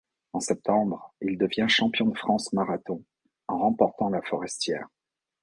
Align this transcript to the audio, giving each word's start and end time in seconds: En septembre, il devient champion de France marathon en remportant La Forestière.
En 0.33 0.39
septembre, 0.39 1.13
il 1.21 1.37
devient 1.37 1.67
champion 1.69 2.07
de 2.07 2.17
France 2.17 2.53
marathon 2.53 3.03
en 3.47 3.59
remportant 3.59 4.09
La 4.09 4.23
Forestière. 4.23 4.87